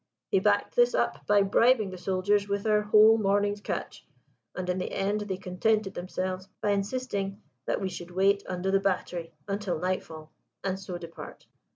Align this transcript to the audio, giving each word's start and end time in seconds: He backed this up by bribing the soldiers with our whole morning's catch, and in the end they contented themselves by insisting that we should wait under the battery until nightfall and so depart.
He 0.29 0.39
backed 0.39 0.75
this 0.75 0.95
up 0.95 1.27
by 1.27 1.43
bribing 1.43 1.91
the 1.91 1.97
soldiers 1.99 2.47
with 2.49 2.65
our 2.65 2.81
whole 2.81 3.19
morning's 3.19 3.61
catch, 3.61 4.03
and 4.55 4.67
in 4.67 4.79
the 4.79 4.91
end 4.91 5.21
they 5.21 5.37
contented 5.37 5.93
themselves 5.93 6.47
by 6.59 6.71
insisting 6.71 7.39
that 7.67 7.79
we 7.81 7.87
should 7.89 8.09
wait 8.09 8.41
under 8.49 8.71
the 8.71 8.79
battery 8.79 9.31
until 9.47 9.77
nightfall 9.77 10.31
and 10.63 10.79
so 10.79 10.97
depart. 10.97 11.45